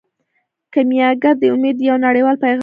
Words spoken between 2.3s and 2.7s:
پیغام دی.